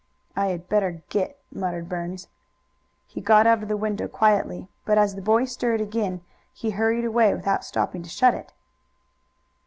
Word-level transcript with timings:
"I 0.35 0.47
had 0.47 0.67
better 0.67 1.03
get," 1.09 1.37
muttered 1.51 1.87
Burns. 1.87 2.27
He 3.05 3.21
got 3.21 3.45
out 3.45 3.61
of 3.61 3.69
the 3.69 3.77
window 3.77 4.07
quietly, 4.07 4.67
but 4.83 4.97
as 4.97 5.13
the 5.13 5.21
boy 5.21 5.45
stirred 5.45 5.79
again 5.79 6.21
he 6.51 6.71
hurried 6.71 7.05
away 7.05 7.35
without 7.35 7.63
stopping 7.63 8.01
to 8.01 8.09
shut 8.09 8.33
it. 8.33 8.51